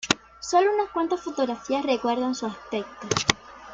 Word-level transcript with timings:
Sólo 0.39 0.73
unas 0.73 0.89
cuantas 0.89 1.21
fotografías 1.21 1.85
recuerdan 1.85 2.33
su 2.33 2.47
aspecto. 2.47 3.07